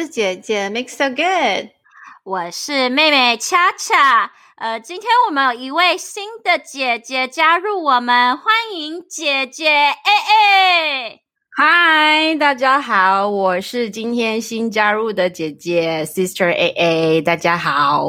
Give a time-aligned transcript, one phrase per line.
[0.00, 1.72] 是姐姐 Mix So Good。
[2.24, 4.32] 我是妹妹恰恰。
[4.56, 11.22] 呃，今天我们有一位新的姐姐加入我们，欢迎姐姐 A A。
[11.54, 17.20] 嗨，大家好，我是今天新加入的姐姐 Sister A A。
[17.20, 18.06] 大家好，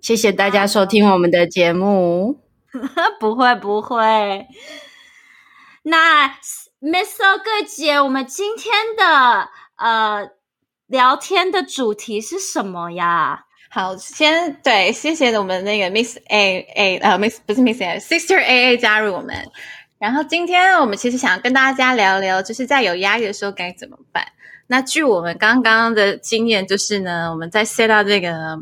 [0.00, 2.40] 谢谢大家收听我们的节目。
[3.20, 4.48] 不会不会。
[5.84, 6.26] 那
[6.80, 10.30] Miss So Good 姐，我们今天的呃
[10.86, 13.46] 聊天的主题是什么呀？
[13.70, 19.50] 好，先对，谢谢我们那个 Miss A A 呃 Miss 不是 Miss A，Sister A A 加入我们。
[19.98, 24.24] 然后今天我们其实想跟大家聊聊，就是在有压力的时候该怎么办。
[24.66, 28.58] 那据我们刚刚的经验，就是呢，我们在 set 到这个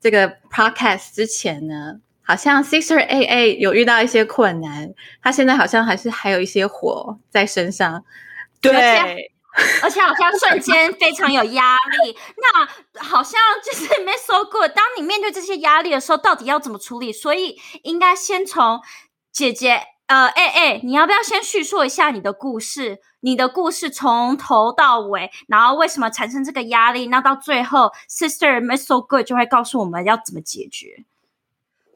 [0.00, 8.04] 这个 podcast 之前呢，好像 Sister A A 有遇到一些困难，他现在好像还是还有一些火在身上。
[8.60, 9.31] 对，
[9.82, 12.16] 而且好像瞬间非常有压力。
[12.36, 17.12] 那好像就是 Miss So Good，当你面对这些压力的时候，到底要怎么处理？
[17.12, 18.80] 所以应该先从
[19.32, 19.82] 姐姐。
[20.08, 22.98] 呃，哎哎，你要不要先叙述一下你的故事？
[23.20, 27.06] 你的故事从头到尾，然后为什么产生这个压力？
[27.06, 31.06] 那到最后，Sister Miss So Good 就会告诉我们要怎么解决。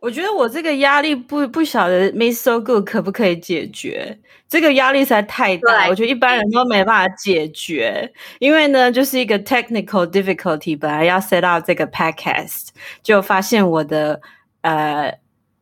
[0.06, 4.16] 我觉得我这个压力不不晓得 Miss So Good 可不可以解决？
[4.48, 8.12] 这个压力实在太大，我觉得一般人都没办法解决。
[8.38, 12.69] 因为呢，就是一个 technical difficulty，本来要 set up 这个 podcast，
[13.03, 14.20] 就发现我的
[14.60, 15.12] 呃。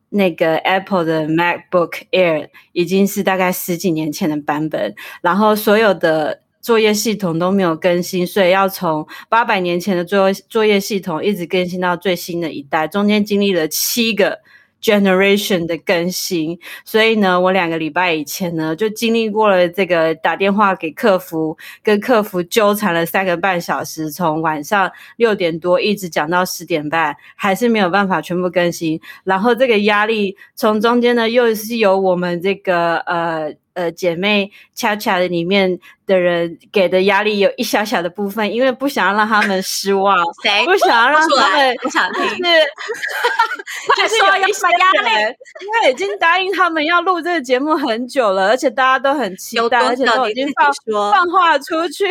[0.09, 14.39] 那个 Apple 的 MacBook Air 已经是大概十几年前的版本，然后所有的作业系统都没有更新，所以要从八百年前的作作业系统一直更新到最新的一代，中间经历了七个
[14.81, 16.57] generation 的更新。
[16.83, 28.99] 所以呢，我两个礼拜以前呢，就经历过了这个打电话给客服，跟客服纠缠了三个半小时，从晚上六点多一直讲到十点半，还是没有办法全部更新。
[29.23, 42.41] 然后这个压力从中间呢，又是由我们这个呃呃姐妹恰恰的里面的人给的压力有一小小的部分，因为不想要让他们 失望，谁不想要让他们不想听，是
[43.95, 44.67] 就是 有一些
[45.03, 50.71] 人，因为已经答应他们要录这个节目很久了，而且大家都很期待，而且都已经放
[51.11, 52.07] 放话出去，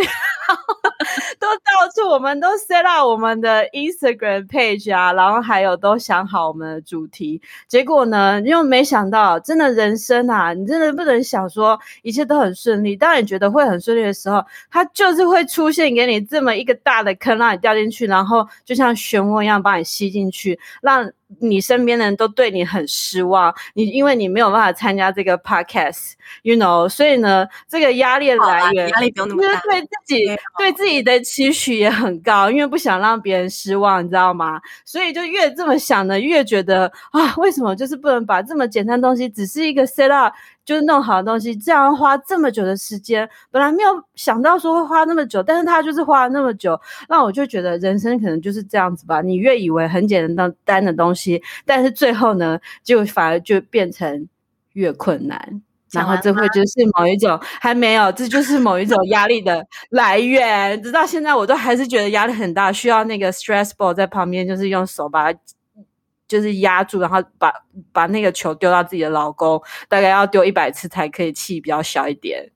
[1.39, 23.55] 都到处我们都 set up 我们的 Instagram page 啊，然后还有都想好我们的主题，结果呢，又没想到，真的人生啊，你真的不能想说一切都很顺利，当你觉得会很顺利的时候，它就是会出现给你这么一个大的坑，让你掉进去，然后就像漩涡一样把你吸进去，让你身边的人都对你很失望。
[23.75, 30.25] 你因为你没有办法参加这个 podcast，you know，所以呢，这个压力的来源压力不用那么大，对自己
[30.59, 34.61] 对自己的期许也很高，因为不想让别人失望，你知道吗？
[34.85, 40.35] 所以就越这么想呢，越觉得啊，为什么就是不能把这么简单的东西，只是一个 set up。
[40.65, 49.21] 就是弄好的东西，这样花这么久的时间，本来没有想到说会花那么久，但是他就是花了那么久，那我就觉得人生可能就是这样子吧。
[49.21, 51.24] 你越以为很简单单的东西，
[51.65, 54.29] 但是最后呢，就反而就变成
[54.73, 55.63] 越困难。
[55.93, 60.83] 然后这会就是某一种还没有，这就是某一种压力的来源。
[60.83, 65.39] 直到现在，我都还是觉得压力很大，需要那个 stress ball 在旁边，就是用手把它。
[66.27, 67.53] 就是压住，然后把
[67.93, 72.51] 把那个球丢到自己的老公，大概要丢一百次才可以气比较小一点。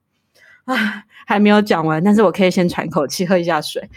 [0.64, 3.88] 唉，还没有讲完，但是我可以先喘口气，喝一下水。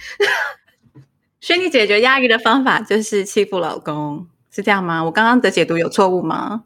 [1.39, 5.03] 所以你解决压力的方法就是欺负老公，是这样吗？
[5.03, 6.63] 我刚刚的解读有错误吗？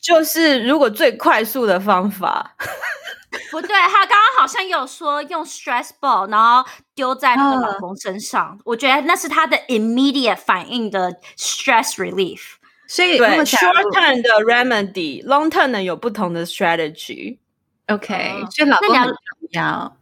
[0.00, 2.54] 就是如果最快速的方法，
[3.50, 8.58] 不对，他刚刚好像有说用 stress ball，然后丢在他的老公身上。
[8.64, 12.40] 我觉得那是他的 immediate 反应的 stress relief。
[12.88, 17.38] 所以对 short term 的 remedy，long term 呢有不同的 strategy。
[17.88, 19.16] OK，所以老公很重
[19.50, 19.96] 要。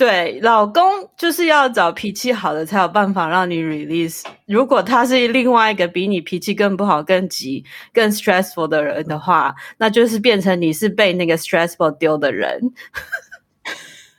[0.00, 0.82] 对，老公
[1.14, 4.24] 就是要找脾气好的，才有办法让你 release。
[4.46, 7.62] 如果他是另外一个比你脾气更不好、更急、
[7.92, 12.72] 更 stressful 的人的话，那就是变成你是被那个 stressful 丢的人。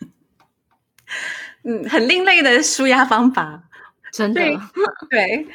[1.66, 3.64] 嗯，很另类的舒压方法，
[4.14, 4.40] 真的。
[5.10, 5.48] 对，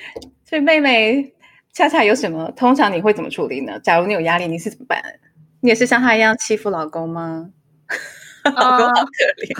[0.44, 1.34] 所以妹妹
[1.73, 2.50] 恰恰有什么？
[2.56, 3.78] 通常你会怎么处理呢？
[3.78, 5.00] 假如你有压力，你是怎么办？
[5.61, 7.50] 你也是像她一样欺负老公吗？
[8.55, 9.11] 老公好可
[9.43, 9.57] 怜。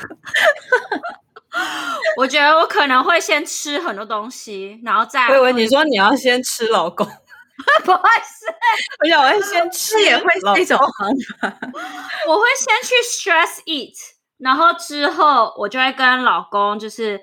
[2.19, 5.27] 我觉得我可能会先吃很多东西，然后再。
[5.29, 7.07] 我以为你说你要先吃老公，
[7.85, 8.47] 不会是，
[9.03, 11.11] 我想我会先吃，也会是一种方
[11.41, 11.59] 法。
[12.29, 13.95] 我会先去 stress eat，
[14.39, 17.23] 然后之后我就会跟老公就是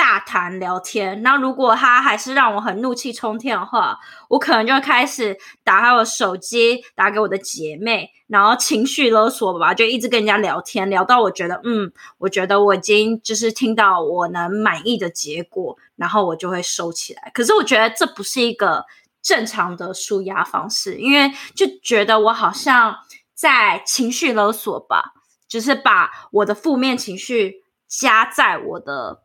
[0.00, 1.22] 大谈聊天。
[1.22, 4.00] 那如果他还是让我很怒气冲天的话，
[4.30, 17.30] 我可能就开始打开我手机，打给我的姐妹，然后情绪勒索吧，就一直跟人家聊天，聊到我觉得，嗯，我觉得我已经就是听到我能满意的结果，然后我就会收起来。
[17.34, 18.86] 可是我觉得这不是一个。
[19.22, 22.96] 正常的舒压方式，因为就觉得我好像
[23.34, 25.12] 在情绪勒索吧，
[25.46, 27.56] 就是把我的负面情绪
[27.86, 29.20] 加在我的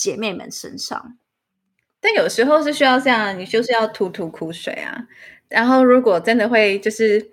[0.00, 1.18] 姐妹们身上。
[2.00, 5.06] 但有时候是需要这样，你就是要吐吐苦水啊。
[5.48, 7.30] 然后如果真的会就是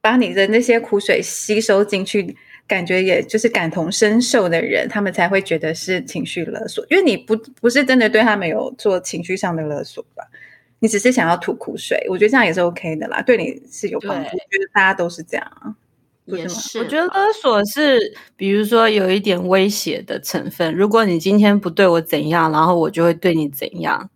[0.00, 2.36] 把你的那些苦水吸收进去，
[2.66, 10.24] 感觉也就是感同身受的人，他们才会觉得是情绪勒索，因为你不不是真的对他们有做情绪上的勒索吧。
[10.80, 14.30] 你只是想要吐苦水，我觉得这样也是 OK 的啦，对你是有帮助。
[14.30, 15.76] 我觉得大家都是这样，
[16.36, 16.78] 也是。
[16.78, 17.98] 我觉得勒索是，
[18.36, 20.74] 比如说有一点威胁的成分。
[20.74, 24.10] 如果你今天不对我怎样，然后我就会对你怎样，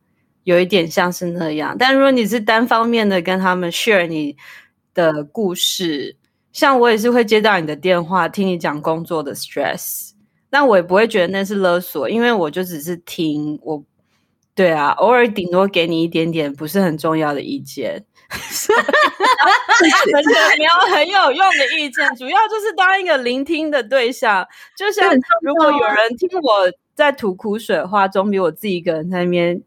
[0.44, 1.76] 有一点像是那样。
[1.78, 4.36] 但如果你是单方面的跟他们 share 你
[4.92, 6.16] 的故事，
[6.52, 10.10] 像我也是会接到你的电话，听你讲工作的 stress，
[10.50, 13.84] 那我也不会觉得那是勒索，因为我就只是听我。
[14.56, 24.46] 对啊，偶尔顶多给你一点点不是很重要的意见，而且没有很有用的意见，主要就是当一个聆听的对象。
[24.76, 29.60] 就像如果有人听我在吐苦水的话，总比我自己一个人在那边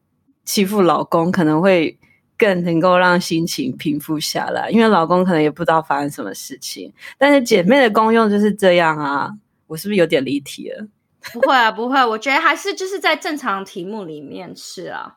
[0.44, 1.98] 欺负老公，可能会
[2.38, 4.70] 更能够让心情平复下来。
[4.70, 9.32] 因为老公可能也不知道发生什么事情，但是姐妹的功用就是这样啊。
[9.68, 10.88] 我是不是有点离题了？
[11.34, 15.16] 不会啊，不会，我觉得还是就是在正常题目里面是啊，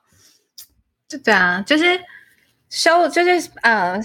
[1.06, 2.00] 就对啊，就是
[2.70, 4.00] 收，就是呃，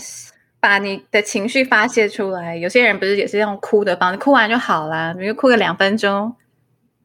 [0.59, 2.57] 把你的情绪发泄出来。
[2.57, 6.35] 有些人不是也是用哭的方式，哭完就好啦，比如哭个两分钟，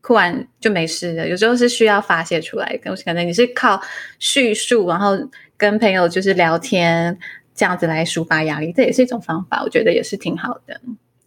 [0.01, 1.29] 哭完就没事了。
[1.29, 3.81] 有时候是需要发泄出来，可能你是靠
[4.19, 5.13] 叙述，然后
[5.59, 7.19] 跟朋友就是聊天
[7.55, 10.81] 这样子来抒发压力，这也是一种方法，我觉得也是挺好的。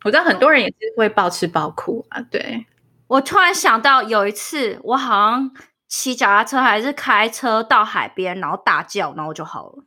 [0.03, 2.65] 我知道很多人也是会暴吃暴哭啊，对。
[3.07, 5.51] 我突然想到，有一次我好像
[5.87, 9.83] 骑脚踏车还是开车到海边，然后大叫，然后就好了，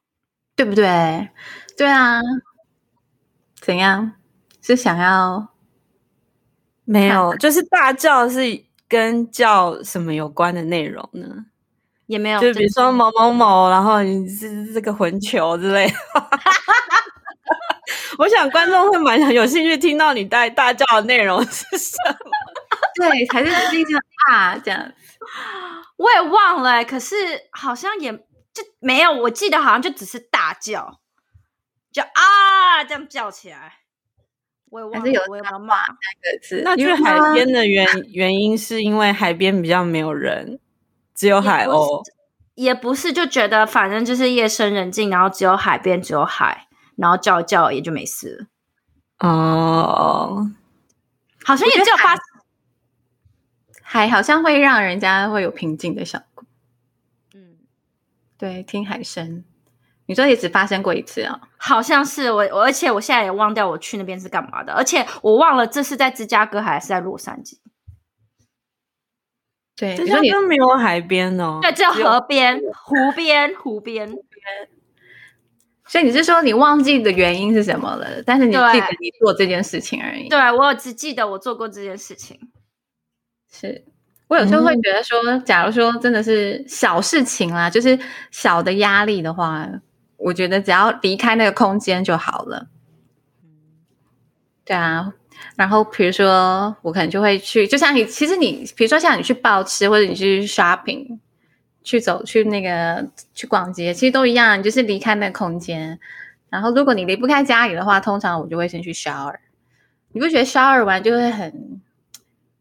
[0.57, 1.29] 对不对？
[1.77, 2.21] 对啊，
[3.61, 4.13] 怎样？
[4.63, 5.49] 是想要
[6.85, 7.37] 没有？
[7.37, 8.41] 就是大叫是
[8.89, 11.27] 跟叫什么有关的内容呢？
[12.07, 15.87] 也没有，就比如说某某某，然后你是这个混球之类。
[18.19, 22.17] 我想观众会蛮有兴趣听到你带大叫的内容是什么。
[22.97, 24.01] 对，还是那种
[24.31, 24.91] 啊，这样。
[25.97, 27.15] 我也忘了，可是
[27.51, 28.11] 好像也
[28.57, 29.13] 就没有。
[29.13, 31.01] 我记得好像就只是大叫，
[31.93, 33.81] 就啊这样叫起来。
[34.71, 36.63] 我也忘了，我也忘骂三个字。
[36.65, 40.59] 那去海边的原原因是因为海边比较没有人，
[41.15, 42.03] 只有海鸥。
[42.55, 48.49] 也不是，就觉得反正就是夜深人静，然后只有海边，只有海，然后叫叫也就没事
[49.21, 49.29] 了。
[49.29, 50.51] 哦，
[51.45, 52.17] 好像也只有发。
[53.83, 56.26] 海好像会让人家会有平静的效果。
[56.26, 56.26] 嗯，
[58.39, 59.45] 对，听海声，
[60.07, 61.41] 你说也只发生过一次啊？
[61.57, 67.59] 好像是我，我而且我现在也忘掉我去那边是干嘛的，而且我忘了这是在芝加哥还是在洛杉矶。
[69.77, 74.13] 对，芝加哥没有海边哦，对，只有河边、湖边、湖边。
[75.89, 78.21] 所以你是说你忘记的原因是什么了？
[78.25, 80.29] 但是你记得你做这件事情而已。
[80.29, 82.51] 对我只记得我做过这件事情。
[83.53, 83.85] 是
[84.29, 87.97] 我有时候会觉得说，假如说真的是小事情啦，就是
[88.33, 89.69] 小的压力的话，
[90.17, 92.67] 我觉得只要离开那个空间就好了。
[94.65, 95.13] 对啊，
[95.55, 101.21] 然后比如说我可能就会去，就像你，其实你比如说像你去报吃，或者你去 shopping，
[101.85, 106.01] 去走去那个去逛街，其实都一样，就是离开那个空间。
[106.51, 109.37] 然后如果你离不开家里的话，通常我就会先去 shower。
[110.11, 111.81] 你不觉得 shower 完就会很？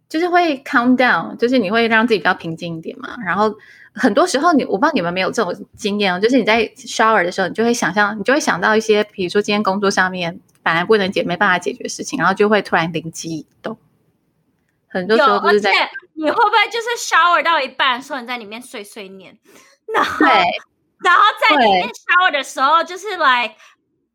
[0.07, 3.15] 就是会 calm down，就是你会让自己比较平静一点嘛。
[3.25, 3.53] 然后
[3.93, 13.77] 很多时候你，我不知道你们没有这种经验哦，就是你在 shower 的时候，你就会想象，你就会想到一些，比如说今天工作上面本来不能解、没办法解决的事情，然后就会突然灵机一动。
[14.87, 15.71] 很多时候不是在，
[16.13, 19.37] 你会不会就是 shower 到一半，说你在里面碎碎念，
[19.93, 23.55] 然后然后在里面 shower 的时候，就是来。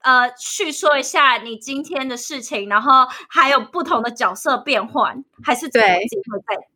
[0.01, 5.83] 呃，叙说一下你今天的事情，然后还有不同的角色变换，还是对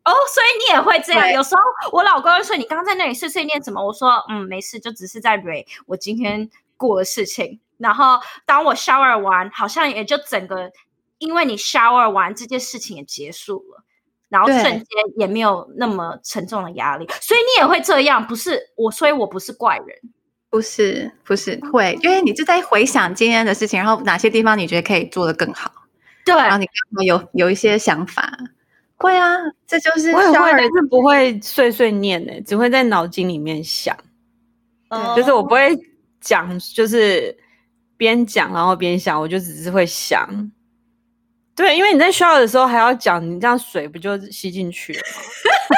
[0.04, 1.32] 哦，所以你也会这样。
[1.32, 1.60] 有时候
[1.92, 7.60] 我老公说：“你刚刚在那里碎碎念什么？”我说：“嗯，没事，就只是在 re 我今天过的事情。
[7.78, 10.70] 然后当我 shower 完，好像也就整个，
[11.18, 13.82] 因为你 shower 完这件事情也结束了，
[14.28, 19.98] 然后瞬间也没有那么沉重的压力，所以你也会这样，不是我，所以我不是怪人，
[20.54, 25.72] 不是不是会，因为你就在回想今天的事情，然后哪些地方你觉得可以做得更好，
[26.24, 26.66] 对，然后你
[27.04, 28.32] 有有一些想法，
[28.98, 29.34] 会啊，
[29.66, 33.96] 这就是我也会，但是不会碎碎念的，只会在脑筋里面想，
[35.16, 35.76] 就是我不会
[36.20, 37.36] 讲，就是。
[37.96, 40.50] 边讲然后边想，我就只是会想，
[41.54, 45.22] 对，因为你在需要的时候还要讲，你这样水不就吸进去了吗？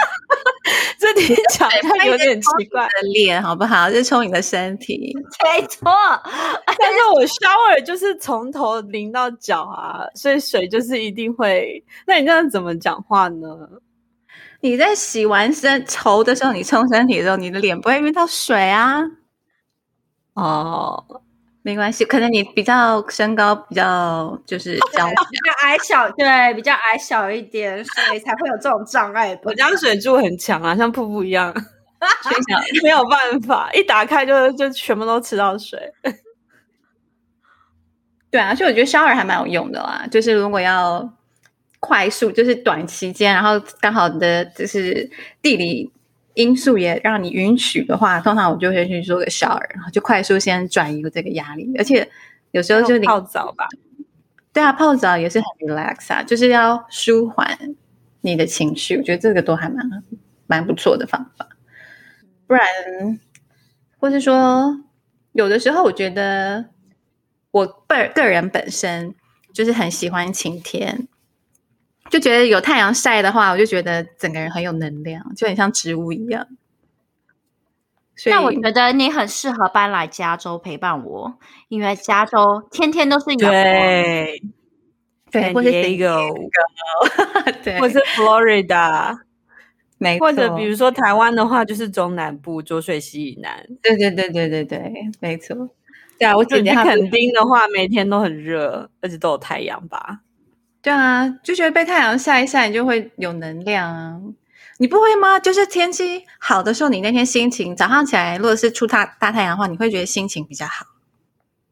[0.99, 2.83] 这点讲它有点奇怪。
[2.85, 3.91] 的脸好不好？
[3.91, 5.15] 就冲你的身体，
[5.45, 5.91] 没错。
[6.79, 11.85] 但是我 shower 就是从头淋到脚啊，所以水就是一定会。
[12.07, 13.47] 那你这样怎么讲话呢？
[14.61, 19.03] 你在洗完身头的时候，你冲身体的时候，你的脸不会遇到水啊？
[20.35, 21.23] 哦。
[21.67, 25.05] 没关系，可能你比较身高比较就是比较
[25.65, 29.37] 矮小，对，比较矮小一点，所以才会有这种障碍。
[29.43, 31.53] 我家水柱很强啊，像瀑布一样，
[32.85, 35.93] 没有办法，一打开就就全部都吃到水。
[38.31, 41.13] 对啊，所以我觉得 shower 还蛮有用的啦，就是如果要
[41.81, 45.11] 快速，就是短期间，然后刚好你的就是
[45.43, 45.91] 地理。
[46.37, 51.73] 因素也让你允许的话，通常我就会去做个 shower，然后就快速先转移这个压力。
[51.79, 52.07] 而且
[52.51, 53.67] 有时候就泡澡吧，
[54.53, 57.75] 对啊，泡澡也是很 relax 啊，就是要舒缓
[58.21, 58.99] 你的情绪。
[58.99, 60.05] 我觉得这个都还蛮
[60.47, 61.49] 蛮不错的方法。
[62.47, 62.63] 不然，
[63.99, 64.79] 或是说，
[65.33, 66.67] 有的时候我觉得
[67.51, 69.15] 我个个人本身
[69.55, 71.09] 就是很喜欢晴天。
[72.11, 76.47] 就觉得有太阳晒的话，我就觉得整个人很有能量，就很像植物一样。
[78.27, 83.53] 那我觉得你很适合搬来加州陪伴我，因为加州天天都是阳光。
[83.53, 84.43] 对，
[85.31, 86.51] 对，或者 Diego，
[87.63, 89.19] 对，或者 Florida，
[89.99, 93.67] 没或者比如说台湾的话，就是中南部浊水溪以南。
[93.83, 95.69] 对对对对对对，没错。
[96.19, 100.21] 对啊，我姐姐肯定的话，每天都很热，而且都有太阳吧。
[100.87, 104.21] 对啊，就觉得被太阳晒一晒，你就会有能量啊。
[104.79, 105.37] 你不会吗？
[105.37, 110.87] 就是天气好的时候，你那天心情早上起来，如果是出大大太阳的话，你会觉得心情比较好。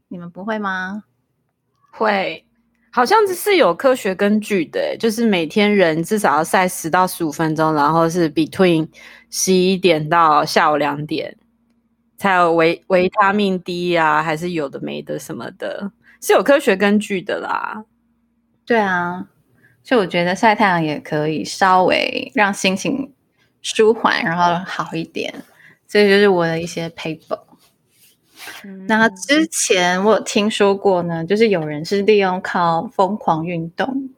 [0.09, 1.05] 你们不会吗？
[1.93, 2.45] 会，
[2.91, 8.89] 好像是有科学根据的，就是每天人至少要晒十到十五分钟，然后是 between
[9.31, 11.37] 十一点到下午两点，
[12.19, 17.85] 才有维维他命 D 啊，还是有的没的什么的，是有科学根据的啦。
[18.67, 19.27] 对啊，
[19.83, 23.13] 所以我觉得晒太阳也可以稍微让心情
[23.61, 25.35] 舒缓，然后好一点。
[25.87, 27.41] 这就是我的一些 paper。
[28.89, 34.11] 那之前我有听说过呢，就是有人是利用靠疯狂运动，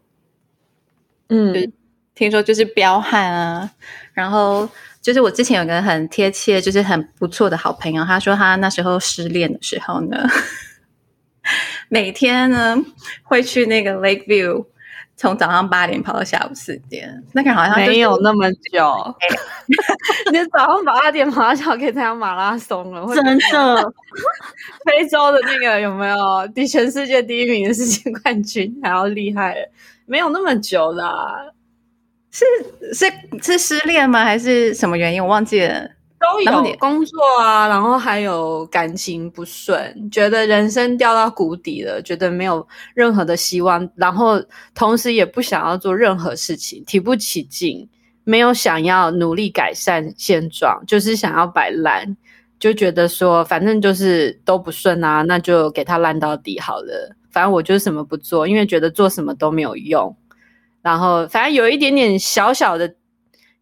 [1.29, 1.73] 嗯，
[2.15, 3.73] 听说就是彪悍啊。
[4.15, 4.69] 然后
[5.03, 10.26] 就是我之前有个很贴切，就是很不错的好朋友，他说他那时候失恋的时候呢。
[11.88, 12.76] 每天呢
[13.23, 14.66] 会去那个 Lake View，
[15.16, 19.14] 从早上八点跑到下午四点，那个好像没有那么久。
[20.33, 23.93] 你早上八点跑到下午可以参加马拉松了，真的。
[24.85, 26.16] 非洲的那个有没有？
[26.55, 29.57] 比全世界第一名的世界冠军还要厉害？
[30.07, 31.45] 没有那么久啦。
[32.31, 32.45] 是
[32.93, 33.12] 是
[33.43, 34.25] 是失恋吗？
[34.25, 35.23] 还是什么原因？
[35.23, 35.90] 我忘记了。
[36.33, 44.42] 都有工作啊，然后还有感情不顺，觉得人生掉到谷底了，觉得没有任何的希望，然后
[44.75, 47.88] 同时也不想要做任何事情，提不起劲，
[48.25, 52.16] 没有想要努力改善现状，就是想要摆烂，
[52.59, 60.16] 就觉得说反正就是都不顺啊，那就给他烂到底好了，反正我就是什么不做，因为觉得做什么都没有用，
[60.83, 62.95] 然后反正有一点点小小的、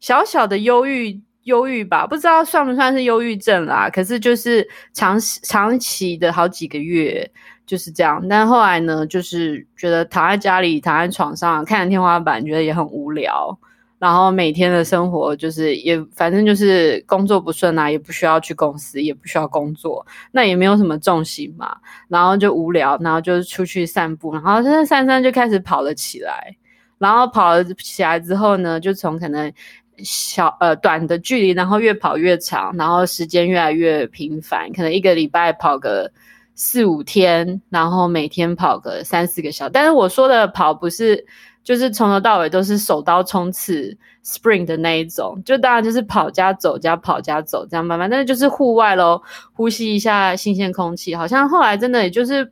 [0.01, 1.21] 小小的忧郁。
[1.45, 3.89] 忧郁吧，不知道算不算是忧郁症啦。
[3.89, 7.31] 可是就是长长期的好几个月
[7.67, 8.27] 就是这样。
[8.29, 13.59] 但后来呢，就是觉得躺在家里，躺在床上看着天花板，觉得也很无聊。
[13.99, 21.75] 然后每天的生活就是也反正就是工作不顺啊，也不需要去公司，也不需要工作，那也没有什么重心嘛。
[22.09, 26.57] 然后就无聊，然后就出去散步，然后在散散就开始跑了起来。
[26.99, 29.53] 然后跑了起来之后呢，就从可能。
[29.99, 36.11] 小呃短的距离，然后越跑越长，然后时间越来越频繁，可能一个礼拜跑个
[36.55, 39.71] 四五天，然后每天跑个三四个小时。
[39.73, 41.25] 但是我说的跑不是
[41.63, 49.23] 就是从头到尾都是手刀冲刺 spring 的那一种，就当然就是跑加走加跑加走这样慢慢，但是就是户外咯，
[49.53, 52.51] 呼吸一下新鲜空气，好像后来真的也就是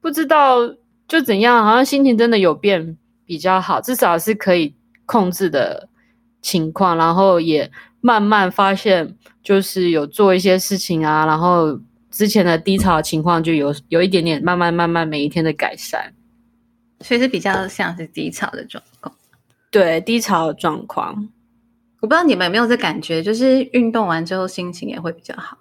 [0.00, 0.58] 不知道
[1.06, 4.74] 就怎样，好像心情真的有变比较好，至少是可以
[5.06, 5.87] 控制的
[6.40, 11.80] 情况，然后也慢慢发现就是有做一些事情啊，然后
[12.10, 16.14] 之前的低潮情况就有有一点点慢慢慢慢每一天的改善。
[17.00, 19.14] 所以是比较像是低潮的状况，
[19.70, 21.28] 对低潮的状况，
[22.00, 25.56] 我不知道你们有没有这感觉，就是运动完之后心情也会比较好，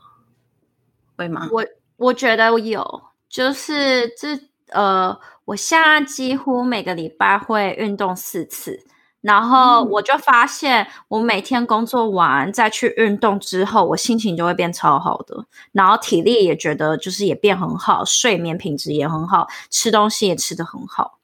[1.15, 1.48] 会吗？
[1.51, 1.63] 我
[1.98, 4.29] 我觉得有，就是这
[4.69, 5.15] 呃，
[5.46, 8.84] 我现在几乎每个礼拜会运动四次，
[9.22, 21.18] 然后我就发现，我每天工作完再去运动之后，我心情就会变超好的，然后体力也觉得就是也变很好，睡眠品质也很好，吃东西也吃得很好。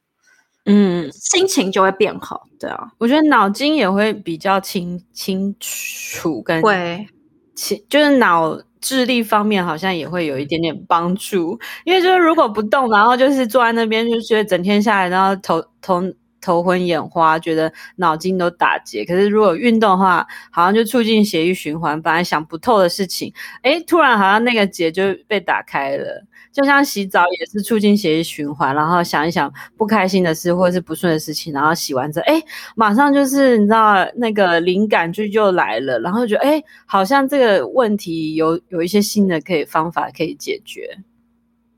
[0.65, 7.07] 嗯，心情就会变好，对啊，我觉得脑筋也会比较清清楚，跟会，
[7.55, 16.01] 清就是脑智力方面好像也会有一点点帮助，因为就是如果不动，然后就是坐在那边，就觉得整天下来，然后头头。
[16.43, 19.05] 头昏眼花，觉得脑筋都打结。
[19.05, 21.99] 可是如果运动的话，好像就促进血液循环。
[22.01, 26.25] 本来想不透的事情，哎，突然好像那个结就被打开了。
[26.51, 32.39] 就像洗澡也是促进血液循环，然后想一想不开心的事或者是不顺的事情，然后洗完之后，哎，
[32.75, 40.99] 马上就是你知道那个灵感就就来了，然后觉得哎，好像这个问题有有一些新的可以方法可以解决。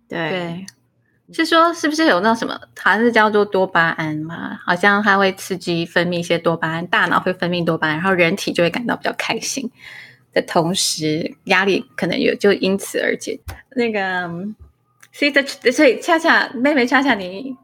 [0.10, 0.66] 对。
[1.34, 4.60] 是说，是不是有那什么，好像是叫做多巴胺嘛？
[4.64, 9.72] 好像它会刺激分泌一些多巴胺，大脑会分泌多巴胺，然后人体就会感到比较开心
[10.34, 13.40] 的同时，压力可能有就因此而解。
[13.76, 14.30] 那个，
[15.12, 17.56] 所以的，所以恰恰妹妹恰恰，你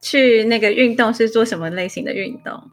[0.00, 2.70] 去那个运动是做什么类型的运动？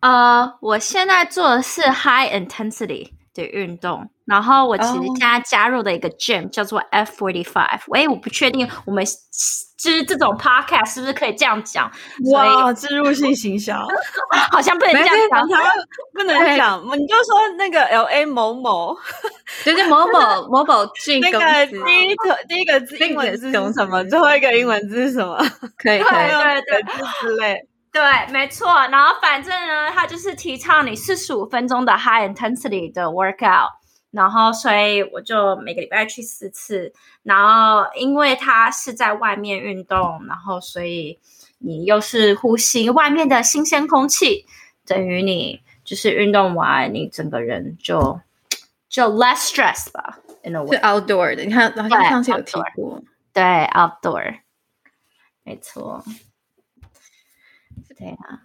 [0.00, 4.10] 呃，我现在做的是 high intensity 的运动。
[4.32, 11.92] 然后我其实现在加入的一个 gym 叫做 F forty five，喂，我不确定我们就是这种 podcast 是不是可以这样讲？
[12.32, 13.76] 哇，植入性行销，
[14.50, 15.46] 好像不能这样讲，
[16.14, 18.96] 不能讲，你就说那个 L A 某某，
[19.64, 20.18] 就是某某
[20.48, 24.02] 某某 gym 那个第一个第一个字英文是什么？
[24.08, 25.36] 最后一个英文字是什么？
[25.76, 27.68] 可以，可以，对对对，之类。
[27.92, 28.00] 对，
[28.32, 28.72] 没错。
[28.90, 33.68] 然后反正呢，他就是提倡你四十五分钟的 high intensity 的 workout。
[34.12, 36.92] 然后，所以我就每个礼拜去四次。
[37.24, 41.18] 然后，因为它是在外面运动，然后所以
[41.58, 44.46] 你又是呼吸外面的新鲜空气，
[44.86, 48.20] 等于你就是运动完，你整个人就
[48.88, 50.20] 就 less stress 吧。
[50.44, 51.44] In a way，是 outdoor 的。
[51.44, 53.02] 你看，好像上次有提过。
[53.32, 54.40] 对，outdoor，
[55.42, 56.04] 没错。
[57.96, 58.42] 对啊。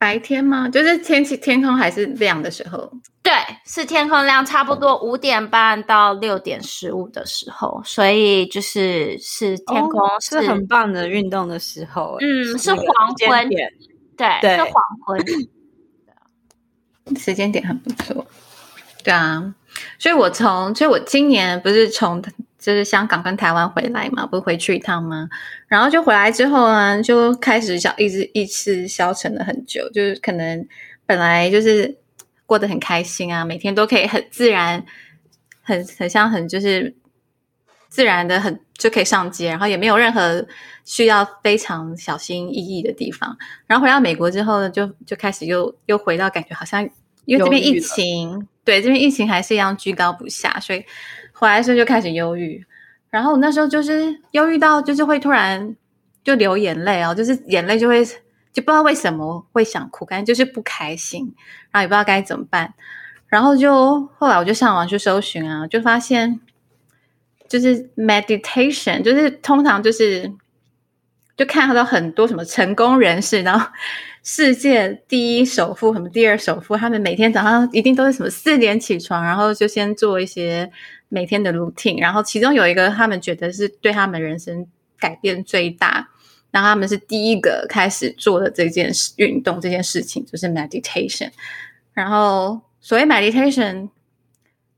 [0.00, 0.66] 白天吗？
[0.66, 2.90] 就是天气天空还是亮的时候？
[3.22, 3.32] 对，
[3.66, 12.16] 是天空亮，差不多五点半到六点十五的时候，所以就是是天空是很棒的运动的时候。
[12.20, 12.86] 嗯，是黄
[13.28, 13.48] 昏，
[14.16, 15.22] 对，是黄昏，
[17.20, 18.26] 时间点很不错。
[19.04, 19.54] 对啊，
[19.98, 22.22] 所以我从，所以我今年不是从。
[22.60, 25.30] 就是香港跟台湾回来嘛，不是回去一趟吗？
[25.70, 29.88] 然后就回来之后呢，就开始消一直一直消沉了很久。
[29.90, 30.66] 就是可能
[31.06, 31.96] 本来就是
[32.44, 34.84] 过得很开心啊，每天都可以很自然，
[35.62, 36.92] 很很像很就是
[37.88, 40.44] 自然的很就可以上街，然后也没有任何
[40.84, 43.38] 需要非常小心翼翼的地方。
[43.68, 46.82] 然后回到美国之后呢，就就开始又又回到感觉好像
[47.26, 50.84] 因为这边疫情，对这边疫情还是一样居高不下，所以。
[51.32, 52.62] 回来时候就开始忧郁，
[53.10, 55.74] 然后那时候就是又遇到就是会突然
[56.22, 61.34] 就流眼泪哦，就是眼泪就会就不知道为什么会想哭，感觉就是不开心，
[61.72, 62.72] 然后也不知道该怎么办，
[63.26, 66.38] 然后就后来我就上网去搜寻啊，就发现
[67.48, 70.32] 就是 meditation，就是通常就是
[71.36, 73.66] 就看到很多什么成功人士，然后
[74.22, 80.70] 世界第一首富什么第二首富，他们每天早上一定都是什么四点起床，然后就先做一些。
[81.10, 84.66] 每天的 routine，然后其中有一个他们觉得是对他们人生
[84.98, 86.08] 改变最大，
[86.50, 91.30] 然后他们是第一个开始做的这件事运动这件事情就是 meditation。
[91.92, 93.88] 然后所谓 meditation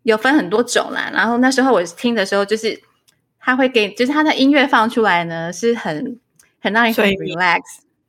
[0.02, 2.82] 有分很多种啦，然后那时候我听的时候就是
[3.38, 6.18] 他会给，就是他的音乐放出来呢是很
[6.60, 7.60] 很让人很 relax，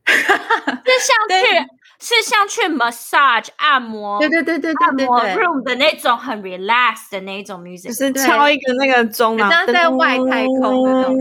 [0.06, 1.73] 就像去。
[2.04, 11.16] 是像去 massage 按摩，对对对对对，按摩 room 的那种很 relax 的那种 music，就是敲一个那个钟，像在外太空那种，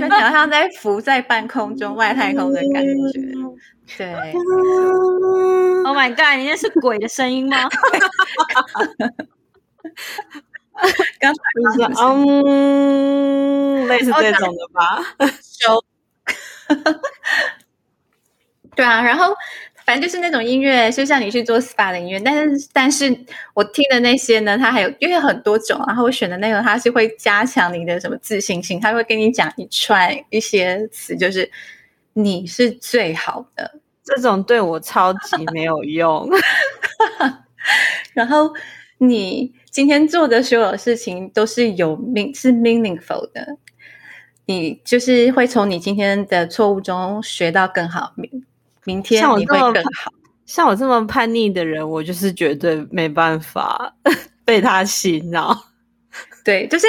[0.00, 2.92] 就好像在浮在半空中外太空的感觉。
[3.96, 4.12] 对。
[5.84, 6.36] Oh my god！
[6.38, 7.56] 你那是鬼的声音吗？
[11.18, 15.02] 刚才就是嗯，类似这种的吧。
[15.42, 15.82] 收。
[18.76, 19.34] 对啊，然后
[19.92, 23.14] 反正就是那种音乐，就像你去做 SPA 的音乐，但是但是
[23.52, 31.50] 我听的那些呢，它还有因为很多种，然后我选的那个它是会加强你的什么自信心，它会跟你讲一串一些词，就是
[32.14, 33.80] 你是最好的。
[34.02, 36.26] 这种对我超级没有用。
[38.14, 38.50] 然后
[38.96, 43.58] 你今天做的所有事情都是有 mean 是 meaningful 的，
[44.46, 48.14] 你就是会从你今天的错误中学到更好，
[48.84, 50.12] 明明天你会更好。
[50.44, 53.94] 像我这么叛逆的人，我就是绝对没办法
[54.44, 55.66] 被他洗脑。
[56.44, 56.86] 对，就是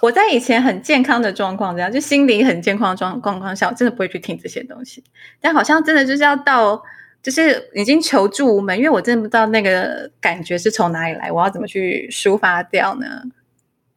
[0.00, 5.02] 我在以前很健康的状况，这样就心理很健康的状状况下，我真的不会去听这些东西。
[5.40, 6.80] 但好像真的就是要到，
[7.20, 13.22] 就是已经求助无门，因为我真的不知道那个感觉是从哪里来，我要怎么去抒发掉呢？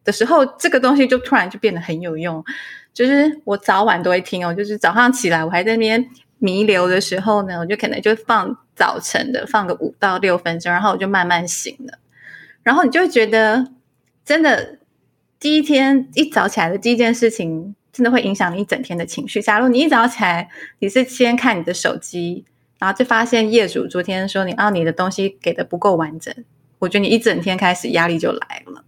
[0.04, 2.44] 的时候，这个东西就突然就变得很有用。
[2.92, 12.00] 就是我早晚都会听哦，就是早上起来我还在那边弥留的时候呢，我就可能就放早晨的，放个五到六分钟，然后我就慢慢醒了，
[12.64, 13.72] 然后你就会觉得
[14.24, 14.80] 真的。
[15.38, 19.42] 第一天一早起来的第一件事情，真的会影响你一整天的情绪。
[19.42, 22.46] 假如你一早起来，你是先看你的手机，
[22.80, 26.34] 然后就发现业主昨天说你啊，你的东西给的不够完整，
[26.80, 28.86] 我觉得你一整天开始压力就来了。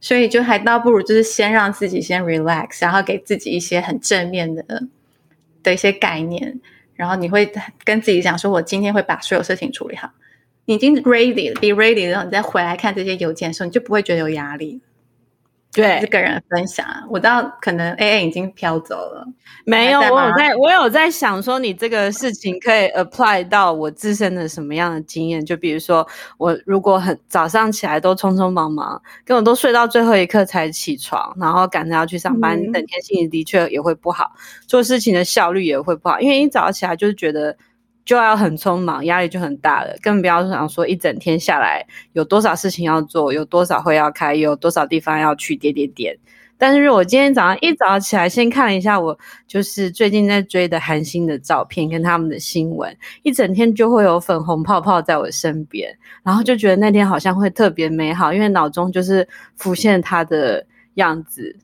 [0.00, 4.82] 所以就还倒不如就是先让自己先 relax，然后给自己一些很正面的
[5.62, 6.60] 的一些概念，
[6.94, 7.50] 然后你会
[7.84, 10.10] 跟自己讲说，我今天会把所有事情处理好。
[10.64, 14.80] 你已经 ready 了，be ready，然后你再回来看这些邮件的时候，你就不会觉得有压力。
[15.82, 19.26] 对，个人分享，我到可能 A A 已经飘走了。
[19.64, 25.44] 没有，我有在，我有在想说，你这个事情可以 apply 到我自身的什么样的经验？
[25.44, 34.32] 就比如说，我如果很早上起来都匆匆忙忙，根本都睡到最后一刻才起床，然后赶着要去上班，整天心情的确也会不好，
[34.66, 37.56] 做事情的效率也会不好，因为一早起来就是觉得。
[38.08, 39.94] 就要很匆忙，压力就很大了。
[40.00, 46.16] 更不要想说一整天下来有多少事情要做，有多少会要开，有多少地方要去，点点点。
[46.56, 49.16] 但是，我今天早上一早起来，先看了一下我
[49.46, 61.54] 就是最近在追的韩星的照片跟他们的新闻，一整天就会有粉红泡泡在我身边，然后就觉得那天好像会特别美好，因为脑中就是浮现他的样子。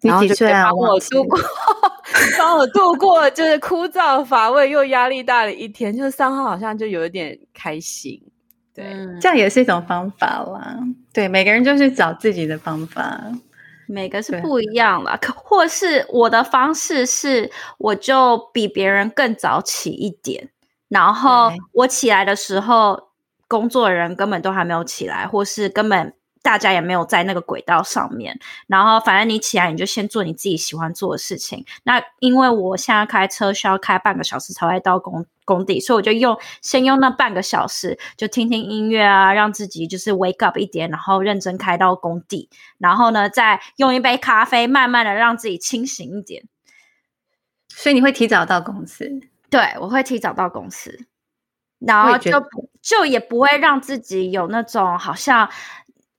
[0.00, 1.38] 然后就 帮我度过，
[2.38, 5.96] 帮我度过就是枯燥乏味又压力大的一天。
[5.96, 8.22] 就是三号好像就有一点开心，
[8.74, 8.84] 对，
[9.20, 10.78] 这样也是一种方法啦。
[11.12, 13.20] 对，每个人就是找自己的方法，
[13.86, 15.18] 每个是不一样啦。
[15.20, 20.48] 可或是我的方式是，我就比别人更早起一点，
[20.88, 23.08] 然后我起来的时候，
[23.48, 26.14] 工作人根本都还没有起来，或是根本。
[26.42, 31.64] 大家也没有在那个轨道上面，然后反正你起来你就先做你自己喜欢做的事情。
[31.82, 42.48] 那因为我现在开车需要开半个小时才会到工工地，所以我就用先用那半个小时就听听音乐啊，让自己就是 wake up 一点，然后认真开到工地，
[42.78, 46.44] 然后呢再用一杯咖啡，慢慢的让自己清醒一点。
[47.68, 49.20] 所以你会提早到公司？
[49.50, 51.06] 对，我会提早到公司，
[51.78, 52.30] 然后就
[52.80, 55.48] 就也不会让自己有那种好像。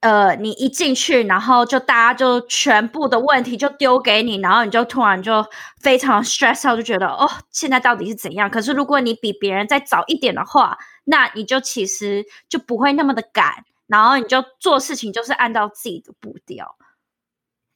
[0.00, 5.44] 呃，你一进去，然后就大家就全部的问题就丢给你，然后你就突然就
[5.78, 8.48] 非常 stress out，就觉得哦，现在到底是怎样？
[8.48, 16.76] 可是如果你比别人再早一点的话，那你就其实就不会那么的赶，然后你就做事情就是按照自己的步调，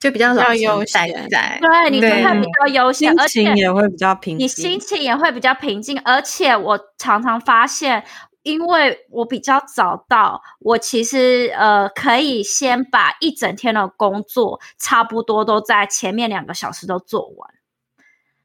[0.00, 1.28] 就比较悠闲。
[1.28, 6.00] 对，你就会比较悠闲，而且也会比较平，你心情也会比较平静。
[6.00, 8.02] 而且我常常发现。
[8.44, 17.54] 因为我比较早到，我其实呃可以先把一整天的工作差不多都在前面两个小时都做完，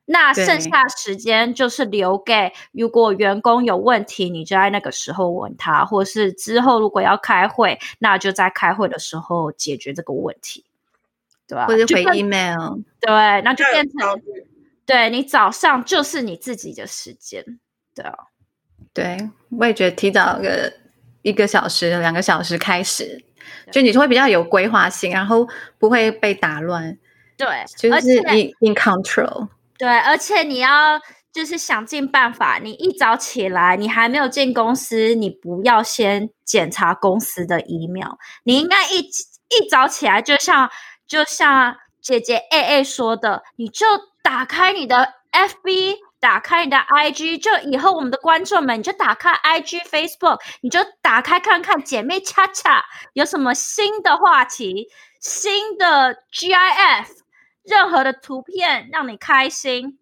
[0.06, 10.64] 那剩下时间就是留给如果员工有问题，你就在那个时候问他，或是之后如果要开会，那就在开会的时候解决这个问题，
[11.46, 11.68] 对吧？
[11.68, 14.22] 或者回 email，对，那就变成
[14.86, 17.60] 对你早上就是你自己的时间，
[17.94, 18.18] 对啊。
[18.94, 20.74] 对，我也觉得提早个
[21.22, 23.24] 一个小时、两个小时开始，
[23.72, 25.48] 就你就会比较有规划性，然后
[25.78, 26.98] 不会被打乱。
[27.38, 27.48] 对，
[27.78, 29.48] 就是 in in control。
[29.78, 31.00] 对，而且你要
[31.32, 40.70] 就是想尽办法，你一早起来，你还没有进公司，你不要先检查公司的 email，你应该一一早起来，就像
[41.08, 43.86] 就像姐姐 A A 说的，你就
[44.22, 46.09] 打开你的 FB。
[46.20, 57.06] 打开你的 IG，就以后我们的观众们，你就打开 IG、Facebook，你就打开看看姐妹恰恰有什么新的话题、新的 GIF，
[57.64, 59.98] 任何的图片让你开心，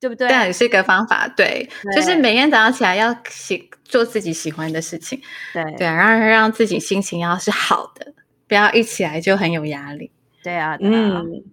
[0.00, 0.28] 对不对？
[0.28, 5.20] 这也是一个方法，对，就是每天早上起来要喜做自己喜欢的事情，
[5.52, 5.62] 对。
[5.76, 8.14] 对，让让自己心情要是好的，
[8.48, 10.10] 不要一起来就很有压力。
[10.42, 11.44] 对啊，嗯，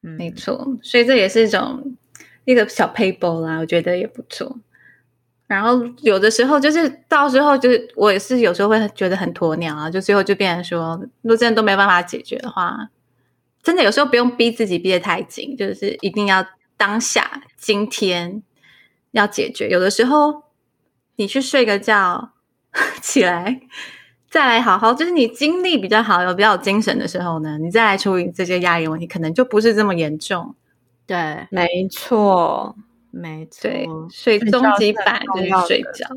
[0.00, 1.96] 没错，所以这也是一种
[2.46, 4.58] 一个小 paper 啦，我觉得也不错。
[5.46, 12.88] 然后有的时候就是到时候就是我也是有时候会觉得很鸵鸟啊，就最后就变成说，如果真的都没办法解决的话，
[13.62, 16.44] 真的有时候不用逼自己逼得太紧，就是一定要
[16.76, 18.42] 当下今天
[19.12, 19.68] 要解决。
[19.68, 20.42] 有的时候
[21.16, 22.32] 你去睡个觉，
[23.02, 23.60] 起来。
[24.28, 30.54] 再来好好，就是你精力比较好、有比较有精神的时候呢，你再来处理这些压力问题，可能就不是这么严重。
[31.06, 32.74] 对，没错，
[33.10, 33.62] 没错。
[33.62, 36.08] 对，睡终极版就是睡觉，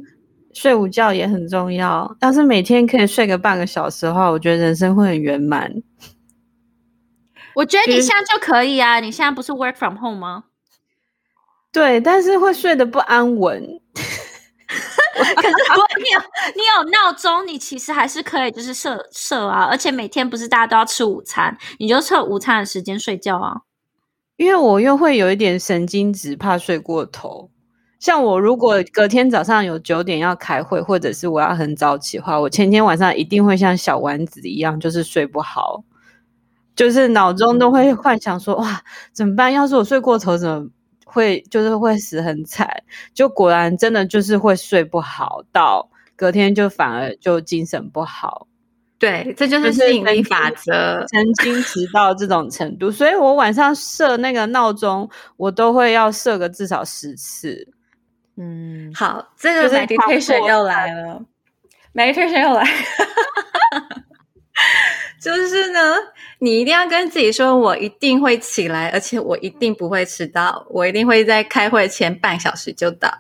[0.54, 2.15] 睡午觉也很重要。
[2.21, 5.71] 要是每天可以睡个半个小时的话，我觉得人生会很圆满。
[7.56, 8.99] 我觉得你现在就可以啊！
[8.99, 10.45] 你现在不是 work from home 吗？
[11.71, 13.63] 对，但是会睡得不安稳。
[15.19, 16.19] 可是如果你有
[16.56, 23.62] 你有闹钟，你其实还是可以就是设设啊，而且每天不是大家都要吃午餐，你就测午餐的时间睡觉啊。
[24.39, 27.49] 因为我又会有一点神经质，怕睡过头。
[27.99, 35.84] 像我如果隔天早上有九点要开会，或者是我要很早起的话，我前天晚上一定会像小丸子一样，就是睡不好，
[36.73, 39.52] 就是脑中都会幻想说哇怎么办？
[39.52, 40.69] 要是我睡过头怎么？
[41.04, 42.69] 会就是会死很惨，
[43.13, 48.47] 就果然真的就是会睡不好，到隔天就反而就精神不好。
[49.00, 57.70] 对，这就是吸引力法则，曾经迟到这种程度，所以我晚上设那个闹钟，我都会要设个至少十次。
[58.36, 61.22] 嗯，好，这个 meditation 又来了
[61.94, 62.64] ，meditation 又来，
[65.22, 65.80] 就是呢。
[66.42, 73.14] 你一定要跟自己说，我一定会起来，而且我一定不会迟到，我一定会在开会前半小时就到，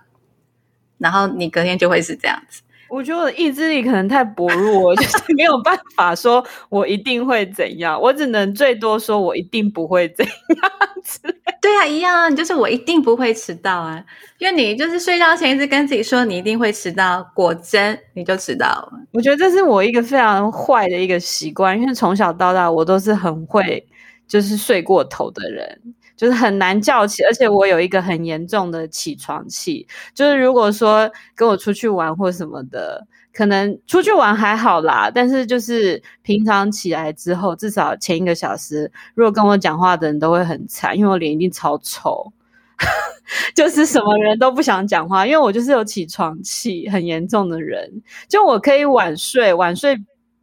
[0.97, 2.61] 然后你隔天就会是这样子。
[2.89, 10.71] 我觉得我的意志力可能太薄弱， 就是没有办法说我一定会怎样，我只能最多说我一定不会怎样
[11.03, 11.21] 子。
[11.61, 14.03] 对啊，一样啊，就是我一定不会迟到啊，
[14.39, 18.91] 因为你就是睡觉前一直跟自己说你一定会迟到，果真你就迟到了。
[19.11, 23.85] 我觉得这是我一个非常坏的一个习惯，因为从小到大我都是很会
[24.27, 25.81] 就是睡过头的人。
[26.19, 29.87] 就是很难叫起，而且我有一个很严重的起床气。
[30.13, 42.33] 就是如果说跟我出去玩或什么的，可能出去玩还好啦，但是就是平常起来之后，至少前一个小时，如果跟我讲话的人都会很惨，因为我脸一定超臭，
[43.55, 47.89] 就是什么人都不想讲话，因为我就是有起床气很严重的人。
[48.27, 49.97] 就我可以晚睡，晚睡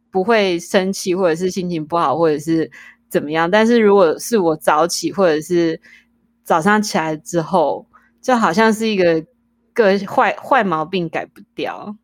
[0.09, 2.71] 不会生气，或者是心情不好，或者是。
[3.17, 3.49] 怎么样？
[3.49, 5.81] 但是如果是我早起，或者是
[6.43, 7.85] 早上起来之后，
[8.21, 9.25] 就好像是一个
[9.73, 11.95] 个坏坏毛病改不掉。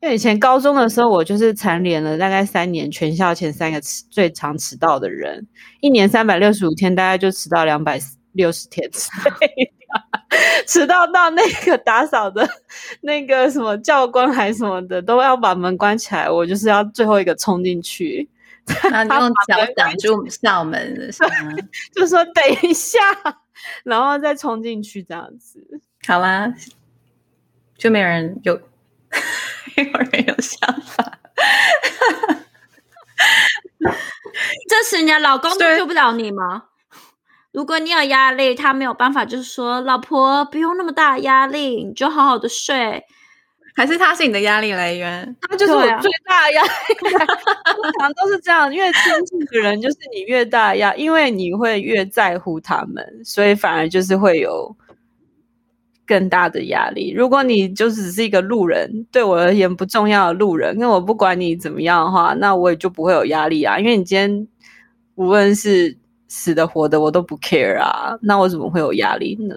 [0.00, 5.46] 因为以前高中的时候，我就是蝉联了大概三年全校前三个迟最常迟到的人，
[5.80, 8.00] 一年三百六十五天，大概就迟到两百
[8.32, 9.08] 六十天之
[9.40, 9.72] 类
[10.68, 12.48] 迟到到那个打扫的
[13.00, 18.28] 那个什么教官还什么的都要把门关起来，我就是要最后一个冲进去。
[18.90, 21.56] 然后用脚挡住校门，是吗？
[21.94, 22.98] 就说等一下，
[23.84, 25.60] 然后再冲进去这样子，
[26.06, 26.52] 好啦，
[27.76, 28.54] 就没有人有，
[29.76, 31.18] 没有人有想法。
[34.68, 36.64] 这时，你的老公救不了你吗？
[37.52, 43.04] 如果你有压力，他没有办法，就是说，老婆不用那么大压力，你就好好的睡。
[43.78, 46.68] 还是他是你的压力来源，他就是我最大的压力。
[46.98, 54.76] 通常都是这样，越亲近的人就是你越大压，因为你会越在乎他们，所以反而就是会有
[56.04, 57.12] 更大的压力。
[57.16, 63.78] 如果你就只是一个路人，对我而言不重要的路人，那我不管你怎么样的话，那我也就不会有压力啊。
[63.78, 64.48] 因为你今天
[65.14, 69.54] 无论是死的活的，我都不 care 啊，那我怎么会有压力呢？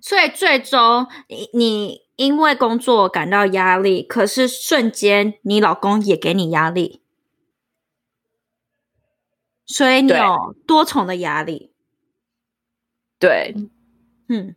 [0.00, 2.02] 所以最终你你。
[2.22, 7.02] 因为工作感到压力，可是瞬间你老公也给你压力，
[9.66, 11.72] 所以你有多重的压力。
[13.18, 13.52] 对，
[14.28, 14.54] 嗯，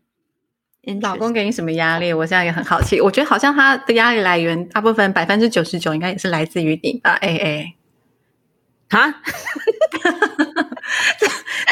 [1.01, 2.13] 老公给你什么压力？
[2.13, 3.01] 我现在也很好奇。
[3.01, 7.75] 我觉得好像他的压力来源大部分百分之九十九应该也是来自于你吧？A A，
[8.89, 9.21] 啊？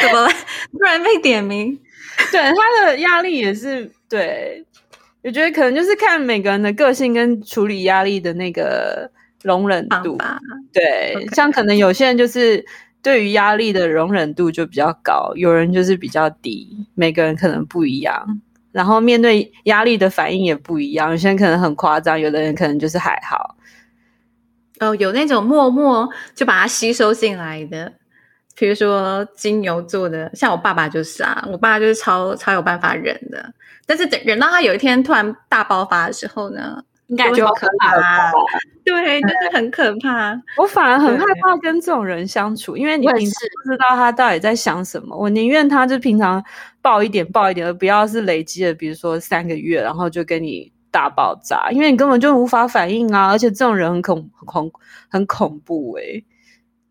[0.01, 0.29] 怎么了？
[0.71, 1.79] 突然被点名？
[2.31, 4.65] 对他的压力也是对，
[5.23, 9.09] 我觉得可能就是看每个人的个性跟处理压力的那个
[9.41, 10.39] 容忍度吧。
[10.73, 12.65] 对，像可能有些人就是
[13.01, 18.41] 对于压力的容忍度就比较高，有人就是比较低，每个人可能不一样。
[18.73, 23.55] 然后面对压力的反应也不一样，有些人可能很夸张，有的人可能就是还好。
[24.79, 27.93] 哦，有那种默默就把它吸收进来的。
[28.55, 33.53] 比如说金牛座的，像我爸爸就是啊，我爸就是超超有办法忍的，
[33.85, 38.31] 但是等忍到他有一天突然大爆发的时候呢，应该就可怕。
[38.85, 40.37] 对，就是很可怕。
[40.57, 45.15] 我反而很害怕跟这种人相处，因为你平时不知道他到底在想什么。
[45.15, 46.43] 我宁愿他就平常
[46.81, 53.29] 爆一点爆一点，而不要是累积了，比如说三个月，然后就跟你大爆炸，因为你根本就无法反应啊！
[53.31, 54.71] 而且这种人很恐恐
[55.09, 56.21] 很恐怖哎。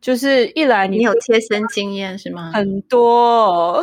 [0.02, 2.50] 就是一来你有贴身经验是吗？
[2.52, 3.82] 很多，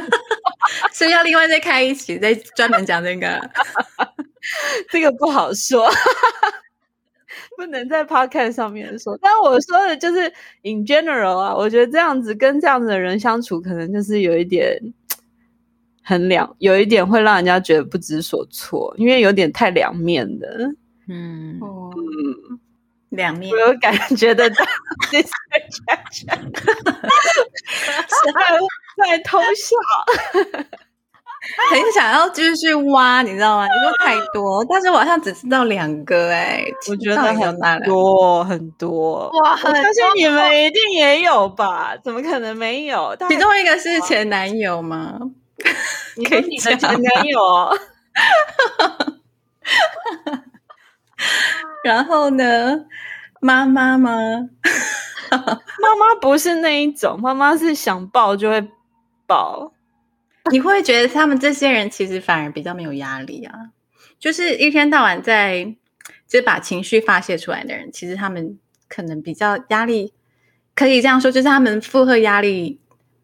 [0.94, 3.38] 所以要另外再开一期，再专门讲这个。
[4.90, 5.90] 这个不好说，
[7.56, 9.18] 不能在 podcast 上面说。
[9.22, 10.30] 但我说的就是
[10.62, 14.78] in general 啊，我觉得这样子跟这样子的人相处，可能就是有一点
[16.02, 20.70] 很两，有一点会让人家觉得不知所措，因为有点太两面的。
[21.08, 22.60] 嗯嗯。
[23.14, 24.64] 两面，我有感觉得到，
[25.12, 25.22] 在
[29.10, 29.76] 在偷笑，
[31.70, 33.66] 很想要继续挖，你知道吗？
[33.66, 41.96] 你说 太多，但是我好像只知道两个，哎，我觉得很多很多，哇，我相信你们一定也有吧？
[42.02, 43.16] 怎么可能没有？
[43.28, 45.18] 其中一个是前男友吗？
[46.16, 47.76] 你跟你的前男友，
[51.82, 52.84] 然后呢？
[53.40, 54.10] 妈妈吗？
[55.30, 58.68] 妈妈不是那一种，妈妈是想抱就会
[59.26, 59.74] 抱。
[60.50, 63.52] 你会觉得他们这些人其实反而比较没有压力啊，
[64.18, 65.74] 就是一天到晚在
[66.26, 68.58] 就把情绪发泄出来的人，其实他们
[68.88, 70.14] 可能比较压力，
[70.74, 72.80] 可以这样说，就是他们负荷压力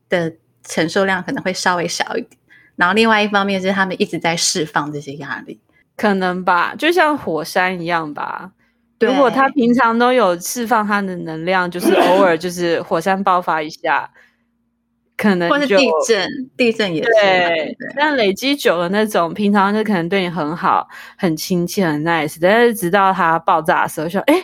[0.08, 2.38] 的承受量可能会稍微小一点。
[2.76, 5.60] 然后另外一方面是他们一直在释放这些压力，
[6.00, 8.50] 可能吧，就像火山一样吧。
[9.00, 14.10] 如果他平常都有释放他的能量，就是偶尔 就是火山爆发一下，
[15.18, 17.76] 可能或是地震，地震也对。
[17.94, 24.34] 但累积久了，那种平常就可能对你很好、很亲切、很 nice，但是直到他爆炸的时候，说：“哎，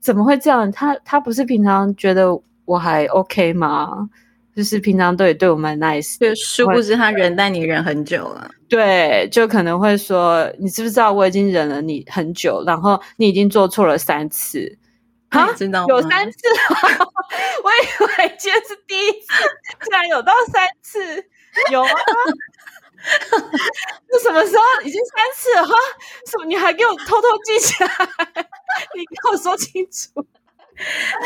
[0.00, 0.72] 怎么会这样？
[0.72, 2.28] 他他不是平常觉得
[2.64, 4.08] 我还 OK 吗？”
[4.54, 8.50] 就是平常都也对我们 nice，就殊不知他忍耐你忍很久了。
[8.68, 14.78] 对，就可能会说，你知不知道我已经忍了你很久，然后你已经做错了三次，
[15.30, 16.38] 啊， 知道有三次，
[17.64, 19.28] 我以为今天是第一次，
[19.84, 21.00] 竟然有到三次，
[21.70, 21.90] 有吗？
[24.08, 25.66] 这什么时候已经三次了？
[25.66, 25.74] 哈，
[26.30, 26.44] 什么？
[26.46, 27.88] 你还给我偷偷记起来？
[28.94, 30.24] 你跟我说清楚。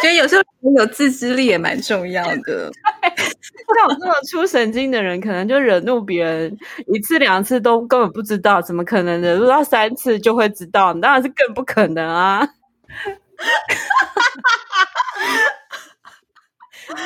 [0.02, 0.42] 觉得有时候
[0.76, 2.70] 有自制力也蛮重要的。
[3.74, 6.56] 像我这么出神经的人，可能就惹怒别人
[6.86, 10.92] 一次两次都根本不知道，怎么可能惹怒到三次就会知道？
[10.94, 12.48] 当然是更不可能啊！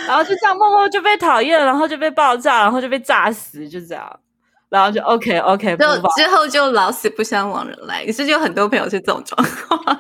[0.07, 4.21] 然后就这样默默就被讨厌，然后就被爆炸，然后就被炸死，就这样，
[4.69, 8.05] 然后就 OK OK，就之后就老死不相往来。
[8.05, 9.99] 你是就很多朋友是这种状况。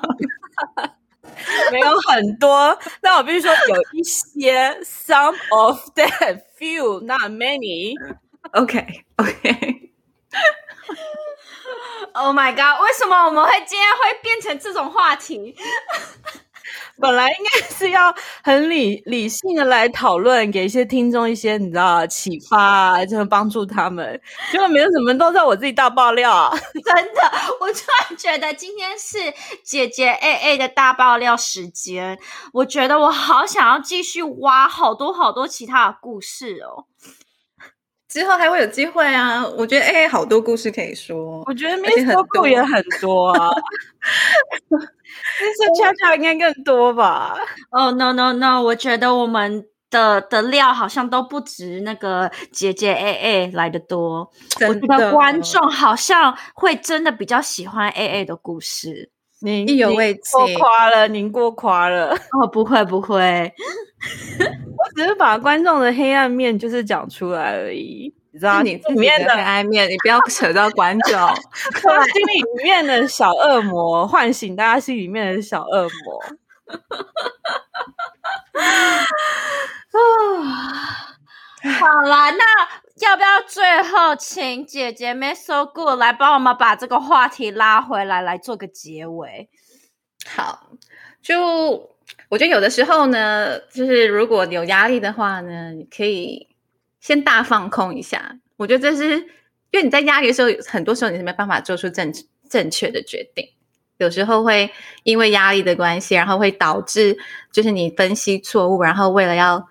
[1.70, 7.94] 没有很多，但我必须说有一些，some of that few, not many.
[8.52, 9.90] OK, OK.
[12.14, 12.82] Oh my god！
[12.82, 15.54] 为什么我们会今天会变成这种话题？
[17.00, 24.20] 本来应该是要很理理性的来讨论，给一些听众一些你知道启发啊，就帮助他们。
[24.52, 26.52] 结果没有什么都在我自己大爆料，
[26.84, 27.20] 真的，
[27.60, 29.32] 我突然觉得今天是
[29.64, 32.18] 姐姐 A A 的大爆料时间。
[32.52, 36.84] 我觉得我好想要继续挖好多好多其他的故事哦。
[38.08, 39.46] 之后还会有机会啊！
[39.56, 43.50] 我觉得 A A 好多故事可以说，我觉得 Miss 故也很多啊。
[45.42, 47.36] Miss 恰恰应该更多吧？
[47.70, 48.62] 哦，No No No！
[48.62, 54.30] 我觉得我们的的料好像都不止那个姐姐 A A 来的多。
[54.68, 59.10] 我觉得观众好像会真的比较喜欢 A A 的故事。
[59.42, 62.14] 您意犹未过夸了，您过夸了。
[62.14, 63.16] 哦，不会不会，
[64.38, 68.14] 我只是把观众的黑暗面就是讲出来而已。
[68.32, 71.10] 你知道，你里面的黑暗面，你不要扯到观众。
[71.12, 76.22] 心里面的小恶魔，唤醒大家心里面的小恶魔。
[79.92, 79.98] 啊，
[81.78, 82.44] 好啦，那
[83.00, 89.48] 要不要最后后请姐姐 Miss So Good 来帮我们把这个话题拉回来，来做个结尾。
[90.26, 90.70] 好，
[91.22, 91.90] 就
[92.28, 96.48] 我觉得有的时候呢，就是如果有压力的话呢，你可以
[97.00, 98.38] 先大放空一下。
[98.56, 99.16] 我觉得这是
[99.70, 102.12] 因为你在压力的时候，很多时候你是没办法做出正
[102.48, 103.48] 正确的决定。
[103.96, 104.70] 有时候会
[105.02, 107.18] 因为压力的关系，然后会导致
[107.52, 109.68] 就是你分析错误，然后为了要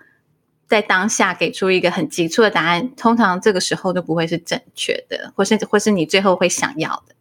[0.68, 7.16] 在当下给出一个很急促的答案，通常这个时候都不会是正确的，或是或是你最后会想要的。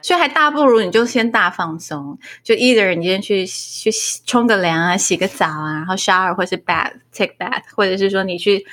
[0.00, 3.90] 所以还大不如你就先大放松，就 either 你先去去
[4.24, 8.64] 冲个凉啊，洗个澡啊，然后 shower 或是 bat take bath，或者是说你去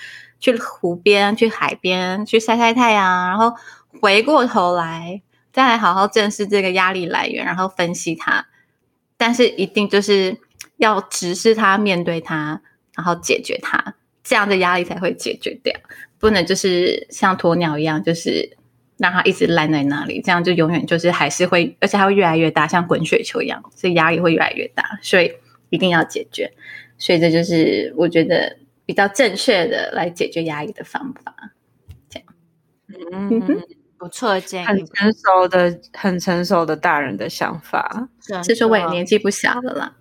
[0.42, 3.54] 去湖边、去海边去晒晒太阳，然后
[4.02, 5.22] 回过头来。
[5.54, 8.48] 再来好好正视这个压力来源，然后分析它，
[9.18, 10.38] 但是一定就是
[10.78, 12.62] 要直视它、面对它，
[12.96, 15.78] 然后解决它，这样的压力才会解决掉。
[16.20, 18.56] 不能就是像鸵鸟一样，就是
[18.96, 24.98] 让它一直烂在那里，这样就永远就是还是会，而且它会越来越大，像滚雪球一样，所以压力会越来越大。
[25.02, 25.34] 所以
[25.70, 26.50] 一定要解决。
[26.98, 31.34] 所以这就是我觉得比较正确的来解决压力的方法。
[32.10, 32.28] 这样，
[33.12, 33.62] 嗯。
[34.02, 38.08] 不错，建议很成熟的、很成熟的大人的想法。
[38.44, 39.94] 是说我也年纪不小了啦。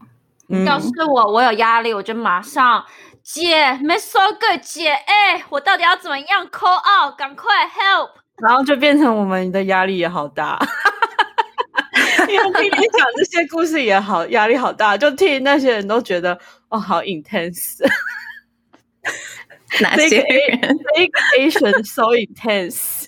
[0.65, 2.83] 要是我，我有压力，我就马上
[3.23, 7.15] 姐没说个姐，哎，我到底要怎么样 call out？
[7.19, 8.09] 赶快 help！
[8.43, 10.59] 然后就变成我们的压力也好大。
[12.27, 17.87] 因为听你讲这些故事也好，压力好大，就听那些人都觉得哦，好 intense。
[19.83, 20.61] 哪些人？
[20.95, 23.07] 这个 Asian so intense。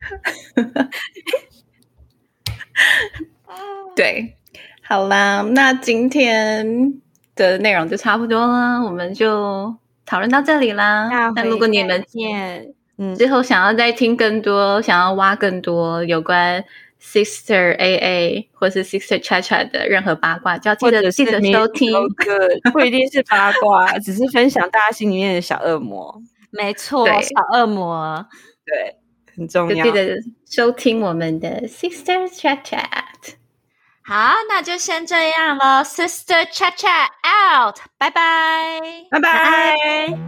[3.94, 4.36] 对，
[4.82, 6.94] 好啦，那今天
[7.34, 9.76] 的内容就差不多了，我们就
[10.06, 11.30] 讨论到这里啦。
[11.34, 12.02] 那如果你们
[12.96, 16.64] 嗯之后想要再听更多，想要挖更多有关
[17.00, 21.92] Sister AA 或是 Sister Cha Cha 的任何八卦，就要记得记得收听。
[22.72, 26.20] 不一定是八卦，只是分享大家心里面的小恶魔。
[26.50, 28.26] 没错，小恶魔。
[28.64, 28.96] 对。
[29.36, 30.18] 很重要，记得
[30.50, 33.34] 收听我们的 Sister Chat Chat。
[34.02, 38.80] 好，那就先这样了，Sister Chat Chat out，拜拜，
[39.10, 40.18] 拜拜。